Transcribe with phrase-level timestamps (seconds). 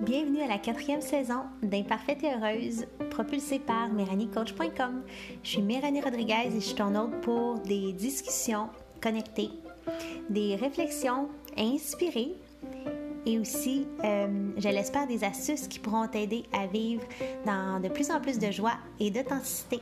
[0.00, 5.02] Bienvenue à la quatrième saison d'Imparfaite et Heureuse, propulsée par MéranieCoach.com.
[5.42, 8.70] Je suis Méranie Rodriguez et je suis ton hôte pour des discussions
[9.02, 9.50] connectées,
[10.30, 11.28] des réflexions
[11.58, 12.36] inspirées
[13.26, 17.02] et aussi, euh, je l'espère, des astuces qui pourront t'aider à vivre
[17.44, 19.80] dans de plus en plus de joie et d'authenticité.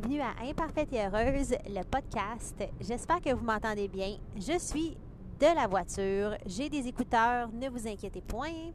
[0.00, 2.56] Bienvenue à Imparfaite et Heureuse, le podcast.
[2.80, 4.16] J'espère que vous m'entendez bien.
[4.34, 4.96] Je suis
[5.38, 8.72] de la voiture, j'ai des écouteurs, ne vous inquiétez point.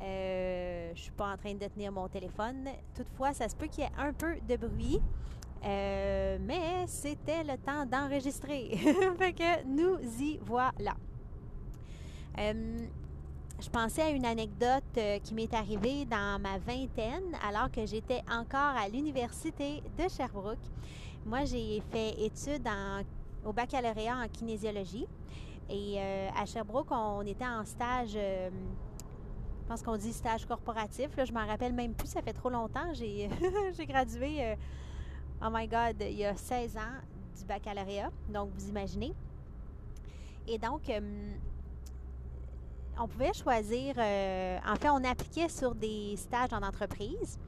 [0.00, 2.68] Euh, je ne suis pas en train de tenir mon téléphone.
[2.94, 5.00] Toutefois, ça se peut qu'il y ait un peu de bruit.
[5.64, 8.76] Euh, mais c'était le temps d'enregistrer.
[9.18, 10.94] fait que nous y voilà.
[12.38, 12.86] Euh,
[13.62, 18.20] je pensais à une anecdote euh, qui m'est arrivée dans ma vingtaine alors que j'étais
[18.30, 20.58] encore à l'université de Sherbrooke.
[21.24, 22.68] Moi, j'ai fait études
[23.44, 25.06] au baccalauréat en kinésiologie.
[25.70, 26.00] Et
[26.36, 28.50] à Sherbrooke, on était en stage, je
[29.68, 31.16] pense qu'on dit stage corporatif.
[31.16, 32.92] Là, je m'en rappelle même plus, ça fait trop longtemps.
[32.92, 33.30] J'ai
[33.86, 34.56] gradué
[35.44, 37.00] oh my God, il y a 16 ans
[37.38, 39.12] du baccalauréat, donc vous imaginez.
[40.46, 41.00] Et donc, euh,
[42.98, 47.38] on pouvait choisir, euh, en fait, on appliquait sur des stages en entreprise.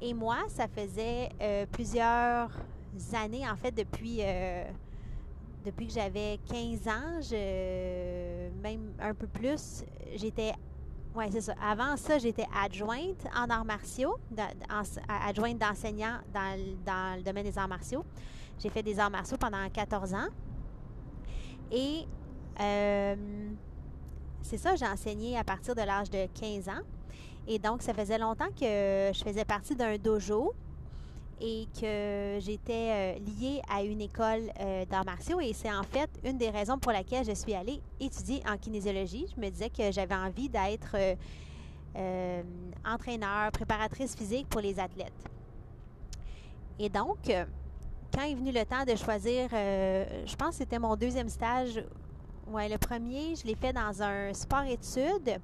[0.00, 2.50] Et moi, ça faisait euh, plusieurs
[3.12, 4.20] années, en fait, depuis,
[5.64, 7.20] depuis que j'avais 15 ans,
[8.62, 9.84] même un peu plus,
[10.14, 10.52] j'étais
[11.14, 11.54] oui, c'est ça.
[11.62, 14.18] Avant ça, j'étais adjointe en arts martiaux,
[15.08, 18.04] adjointe d'enseignant dans, dans, le domaine des arts martiaux.
[18.58, 20.26] J'ai fait des arts martiaux pendant 14 ans.
[21.70, 22.06] Et
[22.60, 23.14] euh,
[24.44, 26.82] c'est ça, j'ai enseigné à partir de l'âge de 15 ans.
[27.48, 30.54] Et donc, ça faisait longtemps que je faisais partie d'un dojo
[31.40, 35.40] et que j'étais euh, liée à une école euh, d'arts martiaux.
[35.40, 39.26] Et c'est en fait une des raisons pour laquelle je suis allée étudier en kinésiologie.
[39.34, 40.94] Je me disais que j'avais envie d'être
[41.96, 42.42] euh,
[42.84, 45.12] entraîneur, préparatrice physique pour les athlètes.
[46.78, 47.18] Et donc,
[48.12, 51.82] quand est venu le temps de choisir, je pense que c'était mon deuxième stage.
[52.46, 55.40] Ouais, le premier, je l'ai fait dans un sport-études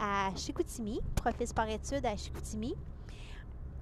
[0.00, 2.74] à Chicoutimi, profil sport-études à Chicoutimi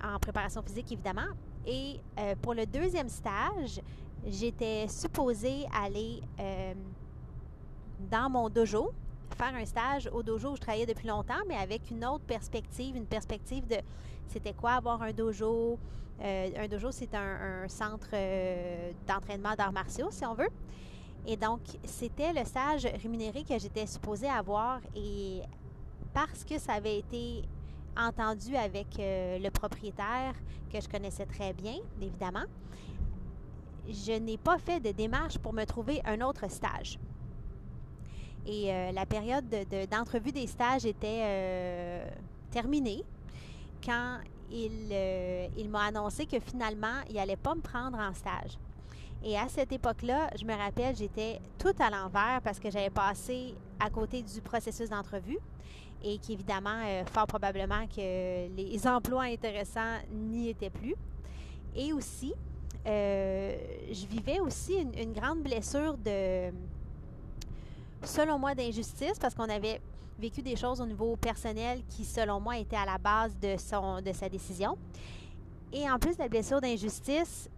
[0.03, 1.28] en préparation physique, évidemment.
[1.65, 3.81] Et euh, pour le deuxième stage,
[4.27, 6.75] j'étais supposée aller euh,
[8.10, 8.91] dans mon dojo,
[9.37, 12.97] faire un stage au dojo où je travaillais depuis longtemps, mais avec une autre perspective,
[12.97, 13.77] une perspective de
[14.27, 15.78] c'était quoi avoir un dojo.
[16.21, 18.09] Euh, un dojo, c'est un, centre
[19.06, 20.50] d'entraînement d'arts martiaux, si on veut.
[21.26, 24.81] Et donc, c'était le stage rémunéré que j'étais supposée avoir.
[24.94, 25.42] Et
[26.14, 27.42] parce que ça avait été
[27.97, 30.34] entendu avec euh, le propriétaire
[30.72, 32.44] que je connaissais très bien, évidemment.
[33.88, 36.98] Je n'ai pas fait de démarche pour me trouver un autre stage.
[38.47, 39.53] Et euh, la période
[39.91, 42.09] d'entrevue des stages était euh,
[42.50, 43.03] terminée
[43.84, 44.19] quand
[44.50, 44.94] il,
[45.56, 48.56] il m'a annoncé que finalement, il n'allait pas me prendre en stage.
[49.25, 53.54] Et à cette époque-là, je me rappelle, j'étais tout à l'envers parce que j'avais passé
[53.81, 55.38] à côté du processus d'entrevue
[56.03, 60.94] et qu'évidemment, euh, fort probablement que les emplois intéressants n'y étaient plus.
[61.75, 62.34] Et aussi,
[62.87, 63.56] euh,
[63.91, 66.50] je vivais aussi une, grande blessure de,
[68.04, 69.81] selon moi, d'injustice parce qu'on avait
[70.19, 74.00] vécu des choses au niveau personnel qui, selon moi, étaient à la base de, son,
[74.00, 74.78] de sa décision.
[75.72, 77.50] Et en plus de la blessure d'injustice,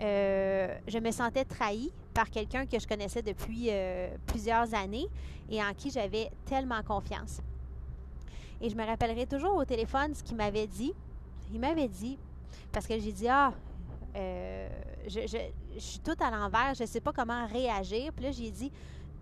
[0.00, 5.06] euh, je me sentais trahie par quelqu'un que je connaissais depuis euh, plusieurs années
[5.50, 7.40] et en qui j'avais tellement confiance.
[8.62, 10.94] Et je me rappellerai toujours au téléphone ce qu'il m'avait dit.
[11.52, 12.18] Il m'avait dit,
[12.72, 13.52] parce que j'ai dit, ah,
[14.16, 14.68] euh,
[15.06, 15.38] je,
[15.78, 18.12] suis tout à l'envers, je ne sais pas comment réagir.
[18.12, 18.72] Puis là, j'ai dit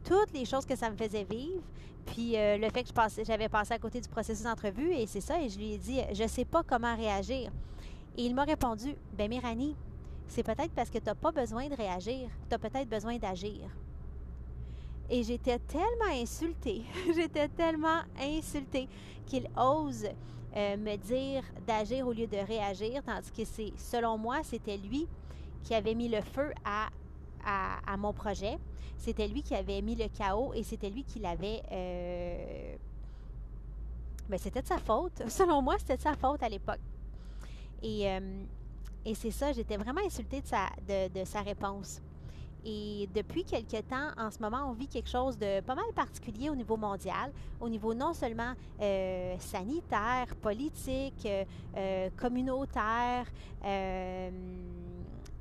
[0.04, 1.62] toutes les choses que ça me faisait vivre,
[2.06, 5.48] puis le fait que j'avais passé à côté du processus d'entrevue, et c'est ça, et
[5.48, 7.50] je lui ai dit, je ne sais pas comment réagir.
[8.16, 9.76] Et il m'a répondu, ben Méranie,
[10.28, 13.68] c'est peut-être parce que tu n'as pas besoin de réagir, tu as peut-être besoin d'agir.
[15.10, 16.82] Et j'étais tellement insultée,
[17.14, 18.88] j'étais tellement insultée
[19.26, 20.06] qu'il ose
[20.56, 25.06] euh, me dire d'agir au lieu de réagir, tandis que c'est, selon moi, c'était lui
[25.64, 26.88] qui avait mis le feu à,
[27.44, 28.58] à, mon projet.
[28.96, 31.62] C'était lui qui avait mis le chaos et c'était lui qui l'avait...
[31.70, 32.76] Euh,
[34.28, 35.22] ben, c'était de sa faute.
[35.28, 36.80] Selon moi, c'était de sa faute à l'époque.
[37.82, 38.20] Et euh,
[39.04, 42.00] et c'est ça, j'étais vraiment insultée de sa, réponse.
[42.64, 46.50] Et depuis quelques temps, en ce moment, on vit quelque chose de pas mal particulier
[46.50, 51.44] au niveau mondial, au niveau non seulement euh, sanitaire, politique, euh,
[51.76, 53.26] euh, communautaire,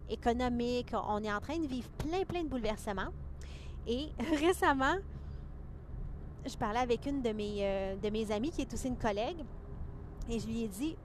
[0.09, 0.94] économique.
[0.94, 3.12] On est en train de vivre plein, plein de bouleversements.
[3.88, 4.09] Et
[4.39, 4.95] récemment,
[6.45, 9.44] je parlais avec une de mes, de mes amies qui est aussi une collègue
[10.30, 10.95] et je lui ai dit,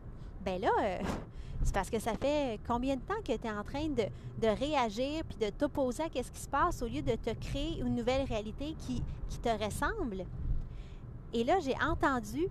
[0.44, 0.70] ben là,
[1.62, 4.04] c'est parce que ça fait combien de temps que tu es en train de,
[4.46, 7.94] réagir puis de t'opposer à ce qui se passe au lieu de te créer une
[7.94, 10.24] nouvelle réalité qui, qui te ressemble?
[11.32, 12.48] Et là, j'ai entendu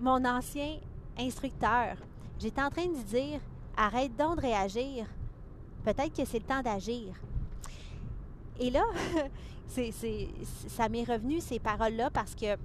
[0.00, 0.78] mon ancien
[1.18, 1.96] instructeur.
[2.38, 3.40] J'étais en train de dire
[3.76, 5.06] arrête donc de réagir.
[5.84, 7.14] Peut-être que c'est le temps d'agir.
[8.58, 8.84] Et là,
[9.68, 9.92] c'est,
[10.68, 12.56] ça m'est revenu ces paroles-là parce que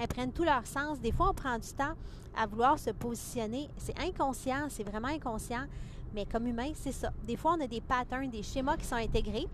[0.00, 0.98] elles prennent tout leur sens.
[1.00, 1.94] Des fois, on prend du temps
[2.36, 3.68] à vouloir se positionner.
[3.76, 5.66] C'est inconscient, c'est vraiment inconscient,
[6.14, 7.12] mais comme humain, c'est ça.
[7.24, 9.46] Des fois, on a des patterns, des schémas qui sont intégrés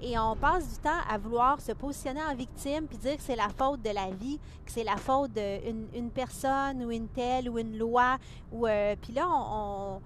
[0.00, 3.36] et on passe du temps à vouloir se positionner en victime puis dire que c'est
[3.36, 7.48] la faute de la vie, que c'est la faute d'une une personne ou une telle
[7.48, 8.18] ou une loi.
[8.52, 10.00] Ou, euh, puis là, on,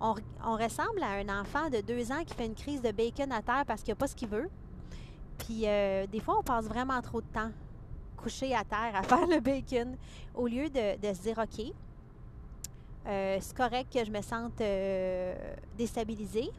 [0.00, 3.64] ressemble à un enfant de deux ans qui fait une crise de bacon à terre
[3.66, 4.50] parce qu'il n'a pas ce qu'il veut.
[5.38, 7.50] Puis euh, des fois, on passe vraiment trop de temps
[8.22, 9.96] couché à terre à faire le bacon
[10.34, 11.72] au lieu de, se dire OK,
[13.06, 15.34] euh, c'est correct que je me sente euh,
[15.76, 16.50] déstabilisée,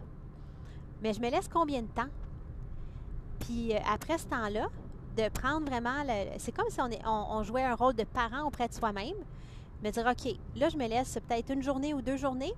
[1.01, 2.09] mais je me laisse combien de temps?
[3.39, 4.67] Puis euh, après ce temps-là,
[5.17, 6.03] de prendre vraiment,
[6.37, 9.15] c'est comme si on, est, on, jouait un rôle de parent auprès de soi-même,
[9.83, 12.53] me dire OK, là je me laisse peut-être une journée ou deux journées.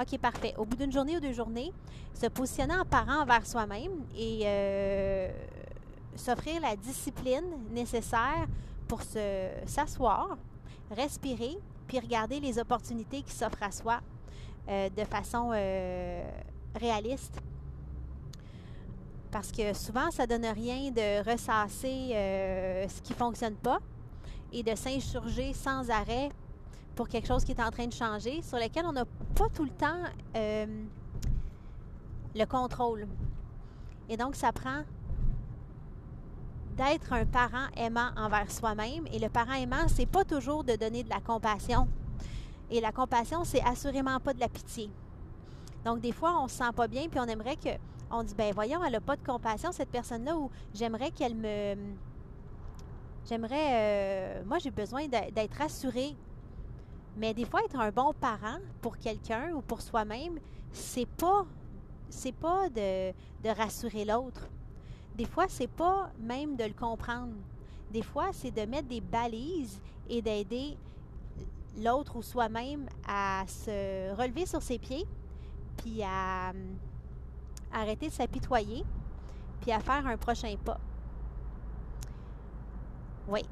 [0.00, 0.54] OK, parfait.
[0.56, 1.72] Au bout d'une journée ou deux journées,
[2.14, 4.46] se positionner en parent envers soi-même et
[6.18, 8.46] s'offrir la discipline nécessaire
[8.86, 9.02] pour
[9.66, 10.36] s'asseoir,
[10.90, 14.00] respirer, puis regarder les opportunités qui s'offrent à soi
[14.68, 16.22] euh, de façon euh,
[16.78, 17.40] réaliste.
[19.30, 23.78] Parce que souvent, ça ne donne rien de ressasser euh, ce qui ne fonctionne pas
[24.52, 26.30] et de s'insurger sans arrêt
[26.94, 29.04] pour quelque chose qui est en train de changer, sur lequel on n'a
[29.34, 30.02] pas tout le temps
[32.34, 33.06] le contrôle.
[34.08, 34.82] Et donc, ça prend
[36.78, 39.06] d'être un parent aimant envers soi-même.
[39.12, 41.88] Et le parent aimant, c'est pas toujours de donner de la compassion.
[42.70, 44.90] Et la compassion, c'est assurément pas de la pitié.
[45.84, 47.70] Donc, des fois, on se sent pas bien, puis on aimerait que.
[48.10, 51.74] On dit, ben voyons, elle n'a pas de compassion, cette personne-là, ou j'aimerais qu'elle me.
[53.28, 53.66] J'aimerais.
[53.70, 56.16] Euh, moi, j'ai besoin d'être rassurée.
[57.16, 60.38] Mais des fois, être un bon parent pour quelqu'un ou pour soi-même,
[60.72, 61.44] c'est pas.
[62.08, 64.48] C'est pas de, de rassurer l'autre
[65.18, 67.34] des fois, c'est pas même de le comprendre.
[67.90, 70.78] Des fois, c'est de mettre des balises et d'aider
[71.76, 75.04] l'autre ou soi-même à se relever sur ses pieds,
[75.78, 76.52] puis à,
[77.72, 78.84] arrêter de s'apitoyer,
[79.60, 80.78] puis à faire un prochain pas.
[83.26, 83.44] Oui.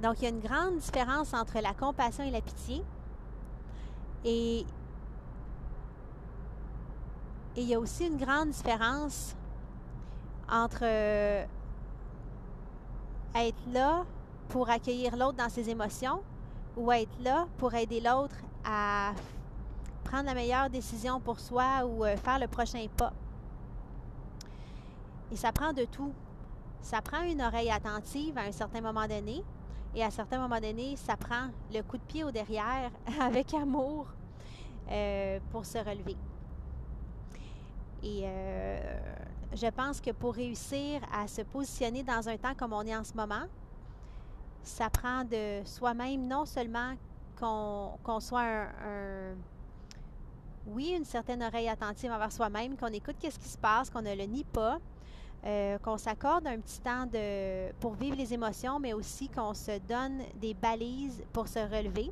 [0.00, 2.84] Donc, il y a une grande différence entre la compassion et la pitié.
[4.24, 4.64] Et, et
[7.56, 9.34] il y a aussi une grande différence
[10.50, 11.44] entre euh,
[13.34, 14.04] être là
[14.48, 16.20] pour accueillir l'autre dans ses émotions
[16.76, 19.12] ou être là pour aider l'autre à
[20.04, 23.12] prendre la meilleure décision pour soi ou euh, faire le prochain pas.
[25.32, 26.12] Et ça prend de tout.
[26.82, 29.44] Ça prend une oreille attentive à un certain moment donné.
[29.94, 34.06] Et à certains moments donné, ça prend le coup de pied au derrière avec amour
[34.90, 36.16] euh, pour se relever.
[38.02, 38.24] Et
[39.52, 43.04] je pense que pour réussir à se positionner dans un temps comme on est en
[43.04, 43.46] ce moment,
[44.62, 46.94] ça prend de soi-même non seulement
[47.36, 49.34] qu'on soit un,
[50.66, 54.14] oui, une certaine oreille attentive envers soi-même, qu'on écoute qu'est-ce qui se passe, qu'on ne
[54.14, 54.78] le nie pas,
[55.44, 59.78] euh, qu'on s'accorde un petit temps de, pour vivre les émotions, mais aussi qu'on se
[59.88, 62.10] donne des balises pour se relever.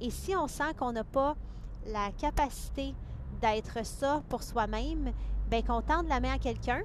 [0.00, 1.36] Et si on sent qu'on n'a pas
[1.86, 2.94] la capacité
[3.40, 5.12] d'être ça pour soi-même,
[5.50, 6.80] ben, qu'on tende la main à quelqu'un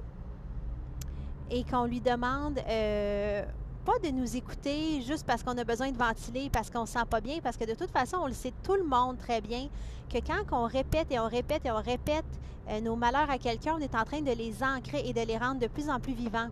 [1.50, 3.44] et qu'on lui demande euh,
[3.86, 6.94] pas de nous écouter juste parce qu'on a besoin de ventiler, parce qu'on ne se
[6.94, 9.40] sent pas bien, parce que de toute façon, on le sait tout le monde très
[9.40, 9.68] bien,
[10.12, 12.24] que quand on répète et on répète et on répète
[12.68, 15.38] euh, nos malheurs à quelqu'un, on est en train de les ancrer et de les
[15.38, 16.48] rendre de plus en plus vivants.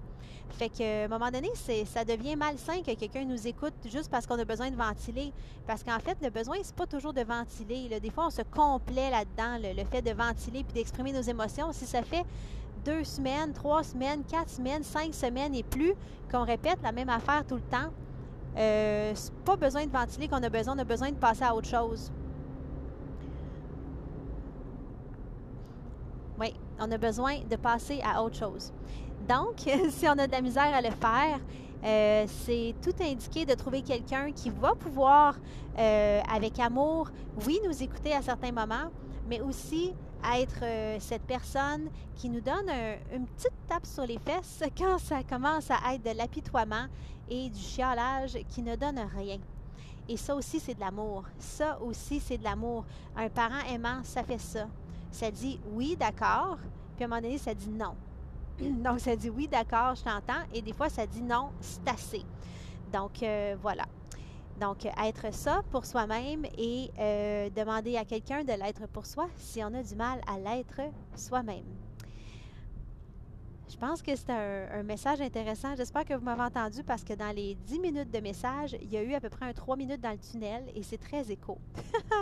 [0.50, 4.38] Fait qu'à un moment donné, ça devient malsain que quelqu'un nous écoute juste parce qu'on
[4.38, 5.32] a besoin de ventiler.
[5.66, 7.98] Parce qu'en fait, le besoin, c'est pas toujours de ventiler.
[8.00, 11.72] Des fois, on se complaît là-dedans, le, fait de ventiler puis d'exprimer nos émotions.
[11.72, 12.24] Si ça fait
[12.84, 15.94] deux semaines, trois semaines, quatre semaines, cinq semaines et plus
[16.30, 17.90] qu'on répète la même affaire tout le temps,
[18.56, 21.54] euh, c'est pas besoin de ventiler qu'on a besoin, on a besoin de passer à
[21.54, 22.12] autre chose.
[26.40, 26.54] Oui.
[26.80, 28.72] On a besoin de passer à autre chose.
[29.28, 29.58] Donc,
[29.90, 31.40] si on a de la misère à le faire,
[31.84, 35.36] euh, c'est tout indiqué de trouver quelqu'un qui va pouvoir,
[35.78, 37.10] euh, avec amour,
[37.46, 38.90] oui, nous écouter à certains moments,
[39.28, 39.92] mais aussi
[40.34, 42.70] être euh, cette personne qui nous donne
[43.12, 46.86] une petite tape sur les fesses quand ça commence à être de l'apitoiement
[47.28, 49.38] et du chialage qui ne donne rien.
[50.08, 51.24] Et ça aussi, c'est de l'amour.
[51.38, 52.84] Ça aussi, c'est de l'amour.
[53.16, 54.68] Un parent aimant, ça fait ça.
[55.10, 56.58] Ça dit oui, d'accord,
[56.96, 57.94] puis à un moment donné, ça dit non.
[58.60, 62.24] Donc, ça dit oui, d'accord, je t'entends, et des fois, ça dit non, c'est assez.
[62.94, 63.86] Donc, euh, voilà.
[64.60, 69.64] Donc, être ça pour soi-même et euh, demander à quelqu'un de l'être pour soi si
[69.64, 70.80] on a du mal à l'être
[71.16, 71.64] soi-même.
[73.68, 75.74] Je pense que c'est un, message intéressant.
[75.74, 78.96] J'espère que vous m'avez entendu parce que dans les 10 minutes de message, il y
[78.96, 81.58] a eu à peu près un 3 minutes dans le tunnel et c'est très écho.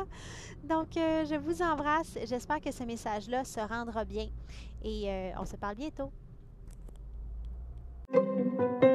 [0.64, 2.16] Donc, euh, je vous embrasse.
[2.24, 4.28] J'espère que ce message-là se rendra bien
[4.82, 6.10] et on se parle bientôt.
[8.58, 8.91] Thank you.